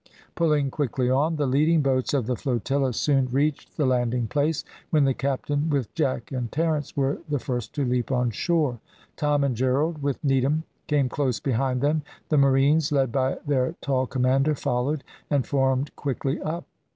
Pulling 0.33 0.71
quickly 0.71 1.11
on, 1.11 1.35
the 1.35 1.45
leading 1.45 1.83
boats 1.83 2.11
of 2.15 2.25
the 2.25 2.35
flotilla 2.35 2.91
soon 2.91 3.27
reached 3.27 3.77
the 3.77 3.85
landing 3.85 4.25
place, 4.25 4.65
when 4.89 5.03
the 5.03 5.13
captain, 5.13 5.69
with 5.69 5.93
Jack 5.93 6.31
and 6.31 6.51
Terence, 6.51 6.97
were 6.97 7.19
the 7.29 7.37
first 7.37 7.75
to 7.75 7.85
leap 7.85 8.11
on 8.11 8.31
shore. 8.31 8.79
Tom 9.15 9.43
and 9.43 9.55
Gerald, 9.55 10.01
with 10.01 10.17
Needham, 10.23 10.63
came 10.87 11.07
close 11.07 11.39
behind 11.39 11.81
them. 11.81 12.01
The 12.29 12.39
marines, 12.39 12.91
led 12.91 13.11
by 13.11 13.37
their 13.45 13.75
tall 13.79 14.07
commander, 14.07 14.55
followed, 14.55 15.03
and 15.29 15.45
formed 15.45 15.95
quickly 15.95 16.41
up. 16.41 16.65